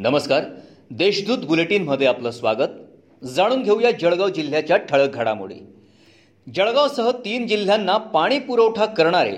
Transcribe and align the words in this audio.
नमस्कार. 0.00 0.42
देशदूत 0.90 1.44
बुलेटिनमध्ये 1.46 2.06
आपलं 2.06 2.30
स्वागत. 2.30 2.74
जाणून 3.26 3.62
घेऊया 3.62 3.90
जळगाव 3.90 4.28
जिल्ह्याच्या 4.28 4.76
ठळक 4.76 5.14
घडामोडी. 5.14 5.54
जळगावसह 6.46 7.10
तीन 7.24 7.46
जिल्ह्यांना 7.46 7.96
पाणी 7.96 8.38
पुरवठा 8.38 8.84
करणारे 8.86 9.32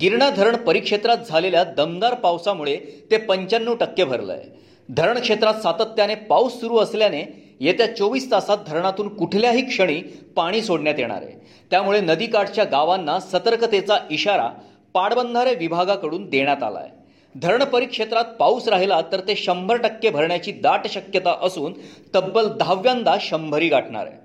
गिरणा 0.00 0.30
धरण 0.30 0.56
परिक्षेत्रात 0.56 1.28
झालेल्या 1.28 1.62
दमदार 1.76 2.14
पावसामुळे 2.14 2.76
ते 3.10 3.16
पंच्याण्णव 3.16 3.74
टक्के 3.74 4.04
भरलं 4.04 4.32
आहे 4.32 4.48
धरण 4.88 5.20
क्षेत्रात 5.20 5.62
सातत्याने 5.62 6.14
पाऊस 6.14 6.60
सुरू 6.60 6.78
असल्याने 6.78 7.24
येत्या 7.60 7.94
चोवीस 7.96 8.30
तासात 8.30 8.58
धरणातून 8.68 9.08
कुठल्याही 9.08 9.62
क्षणी 9.62 10.00
पाणी 10.36 10.62
सोडण्यात 10.62 10.98
येणार 10.98 11.22
आहे. 11.22 11.34
त्यामुळे 11.70 12.00
नदीकाठच्या 12.00 12.64
गावांना 12.64 13.20
सतर्कतेचा 13.20 13.98
इशारा 14.10 14.48
पाटबंधारे 14.94 15.54
विभागाकडून 15.54 16.28
देण्यात 16.30 16.62
आला 16.62 16.78
आहे 16.78 16.98
धरण 17.34 17.64
परिक्षेत्रात 17.64 18.24
पाऊस 18.38 18.66
राहिला 18.68 19.00
तर 19.12 19.20
ते 19.20 19.34
शंभर 19.36 19.76
टक्के 19.76 20.10
भरण्याची 20.10 20.52
दाट 20.52 20.86
शक्यता 20.90 21.34
असून 21.42 21.72
तब्बल 22.14 22.48
दहाव्यांदा 22.58 23.16
शंभरी 23.20 23.68
गाठणार 23.68 24.06
आहे. 24.06 24.18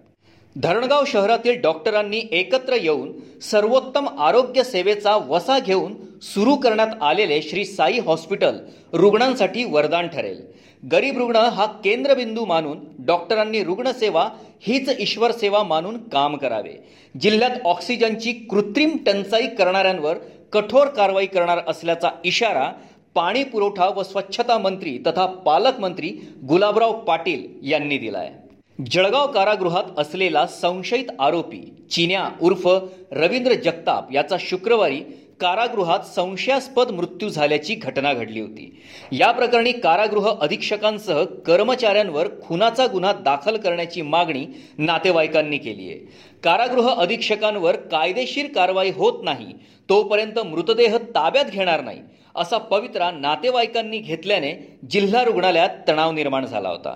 धरणगाव 0.55 1.04
शहरातील 1.08 1.60
डॉक्टरांनी 1.62 2.22
एकत्र 2.32 2.76
येऊन 2.82 3.12
सर्वोत्तम 3.41 4.08
आरोग्य 4.20 4.63
सेवेचा 4.63 5.16
वसा 5.27 5.58
घेऊन 5.60 5.94
सुरू 6.23 6.55
करण्यात 6.55 7.02
आलेले 7.02 7.41
श्री 7.41 7.66
साई 7.66 7.99
हॉस्पिटल 7.99 8.58
रुग्णांसाठी 8.94 9.63
वरदान 9.63 10.08
ठरेल. 10.08 10.41
गरीब 10.84 11.18
रुग्ण 11.18 11.35
हा 11.35 11.66
केंद्रबिंदू 11.84 12.46
मानून 12.46 12.80
डॉक्टरांनी 13.05 13.63
रुग्णसेवा 13.63 14.27
हीच 14.62 14.90
ईश्वर 14.99 15.32
सेवा 15.32 15.63
मानून 15.63 15.98
काम 16.10 16.35
करावे. 16.38 16.74
जिल्ह्यात 17.16 17.66
ऑक्सिजनची 17.66 18.34
कृत्रिम 18.49 18.98
टंचाई 19.05 19.48
करणाऱ्यांवर 19.48 20.18
कठोर 20.54 20.88
कारवाई 20.88 21.26
करणार 21.26 21.60
असल्याचा 21.68 22.10
इशारा 22.24 22.72
पाणी 23.16 23.44
पुरवठा 23.44 23.88
व 23.88 24.04
स्वच्छता 24.04 24.58
मंत्री 24.58 24.98
तथा 25.08 25.26
पालकमंत्री 25.46 26.10
गुलाबराव 26.48 26.94
पाटील 27.00 27.46
यांनी 27.63 27.98
दिला 27.98 28.18
आहे 28.18 28.85
जळगाव 28.91 29.27
कारागृहात 29.32 29.99
असलेला 29.99 30.46
संशयित 30.48 31.12
आरोपी 31.20 31.62
चिन्या 31.91 32.27
उर्फ 32.41 32.68
रवींद्र 33.12 33.54
जगताप 33.55 34.12
याचा 34.13 34.36
शुक्रवारी 34.40 35.02
कारागृहात 35.40 36.00
संशयास्पद 36.00 36.91
मृत्यू 36.91 37.30
झाल्याची 37.30 37.76
घटना 37.76 38.14
घडली 38.14 38.40
होती. 38.40 38.82
या 39.12 39.32
प्रकरणी 39.32 39.72
कारागृह 39.72 40.30
अधीक्षकांसह 40.42 41.24
कर्मचाऱ्यांवर 41.24 42.27
खुनाचा 42.44 42.86
गुन्हा 42.88 43.14
दाखल 43.14 43.58
करण्याची 43.58 44.02
मागणी 44.02 44.46
नातेवाईकांनी 44.77 45.58
केली 45.58 45.90
आहे. 45.90 45.98
कारागृह 46.44 46.90
अधीक्षकांवर 46.90 47.76
कायदेशीर 47.76 48.46
कारवाई 48.55 48.92
होत 48.96 49.24
नाही 49.24 49.54
तोपर्यंत 49.90 50.40
मृतदेह 50.40 50.98
ताब्यात 51.16 51.46
घेणार 51.46 51.82
नाही 51.82 51.99
असा 52.36 52.58
पवित्रा 52.58 53.12
नातेवाईकांनी 53.12 53.98
घेतल्याने 53.98 54.54
जिल्हा 54.92 55.24
रुग्णालयात 55.24 55.70
तणाव 55.88 56.12
निर्माण 56.12 56.46
झाला 56.46 56.70
होता. 56.70 56.96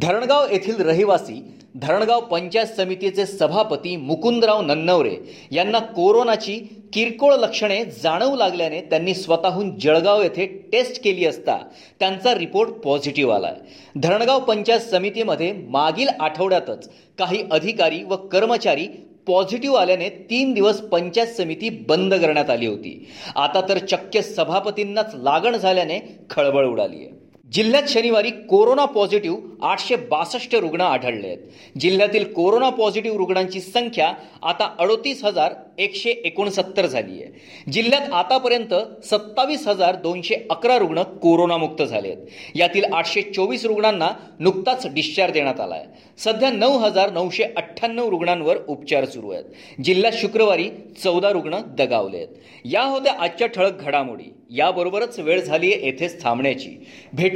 धरणगाव 0.00 0.46
येथील 0.50 0.80
रहिवासी 0.80 1.42
धरणगाव 1.74 2.20
पंचायत 2.20 2.66
समितीचे 2.66 3.24
सभापती 3.26 3.94
मुकुंदराव 3.96 4.60
नन्नवरे 4.62 5.14
यांना 5.52 5.78
कोरोनाची 5.78 6.56
किरकोळ 6.92 7.34
लक्षणे 7.34 7.82
जाणवू 8.02 8.36
लागल्याने 8.36 8.80
त्यांनी 8.80 9.14
स्वतःहून 9.14 9.70
जळगाव 9.78 10.22
येथे 10.22 10.46
टेस्ट 10.72 11.02
केली 11.04 11.24
असता 11.26 11.56
त्यांचा 12.00 12.34
रिपोर्ट 12.34 12.70
पॉझिटिव्ह 12.84 13.34
आलाय. 13.34 13.54
धरणगाव 13.96 14.40
पंचायत 14.40 14.80
समितीमध्ये 14.80 15.52
मागील 15.68 16.08
आठवड्यातच 16.20 16.88
काही 17.18 17.42
अधिकारी 17.50 18.02
व 18.02 18.16
कर्मचारी 18.32 18.86
पॉझिटिव्ह 19.26 19.78
आल्याने 19.78 20.08
तीन 20.30 20.52
दिवस 20.54 20.80
पंचायत 20.80 21.36
समिती 21.36 21.68
बंद 21.88 22.14
करण्यात 22.14 22.50
आली 22.50 22.66
होती. 22.66 23.06
आता 23.36 23.60
तर 23.68 23.78
चक्क 23.78 24.18
सभापतींनाच 24.24 25.14
लागण 25.14 25.56
झाल्याने 25.56 26.00
खळबळ 26.30 26.66
उडाली 26.66 26.96
आहे 26.96 27.14
जिल्ह्यात 27.52 27.82
शनिवारी 27.88 28.30
कोरोना 28.30 28.84
पॉझिटिव्ह 28.84 29.38
आठशे 29.62 29.96
बासष्ट 29.96 30.54
रुग्ण 30.54 30.80
आढळले 30.80 31.26
आहेत. 31.26 31.38
जिल्ह्यातील 31.80 32.32
कोरोना 32.32 32.70
पॉझिटिव्ह 32.70 33.16
रुग्णांची 33.16 33.60
संख्या 33.60 34.12
आता 34.42 34.74
अडोतीस 34.78 35.24
हजार 35.24 35.54
एकशे 35.78 36.10
एकोणसत्तर 36.10 36.86
झाली 36.86 37.22
आहे. 37.22 37.32
जिल्ह्यात 37.72 38.12
आतापर्यंत 38.12 38.74
सत्तावीस 39.04 39.66
हजार 39.68 39.94
दोनशे 39.94 40.34
अकरा 40.50 40.78
रुग्ण 40.78 41.02
कोरोनामुक्त 41.02 41.82
झाले 41.82 42.08
आहेत. 42.08 42.26
यातील 42.54 42.84
आठशे 42.92 43.22
चोवीस 43.22 43.64
रुग्णांना 43.64 44.08
नुकताच 44.38 44.86
डिस्चार्ज 44.94 45.32
देण्यात 45.32 45.60
आला 45.60 45.74
आहे. 45.74 45.84
सध्या 46.18 46.50
नऊ 46.50 46.78
हजार 46.78 47.10
नऊशे 47.10 47.44
अठ्ठ्याण्णव 47.44 48.08
रुग्णांवर 48.08 48.56
उपचार 48.68 49.04
सुरू 49.04 49.30
आहेत. 49.30 49.44
जिल्ह्यात 49.84 50.12
शुक्रवारी 50.12 50.70
चौदा 51.04 51.30
रुग्ण 51.30 51.58
दगावले 51.68 52.16
आहेत. 52.16 52.28
या 52.64 52.82
होत्या 52.82 53.14
आजच्या 53.18 53.46
ठळक 53.46 53.80
घडामोडी. 53.80 54.32
याबरोबरच 54.50 55.18
वेळ 55.18 55.40
झाली 55.40 55.72
आहे 55.72 55.86
येथेच 55.86 56.22
थांबण्याची. 56.22 56.86
भेट 57.12 57.35